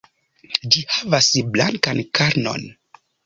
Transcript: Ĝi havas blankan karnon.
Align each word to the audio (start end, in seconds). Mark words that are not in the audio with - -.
Ĝi 0.75 0.81
havas 0.93 1.29
blankan 1.57 2.01
karnon. 2.21 2.67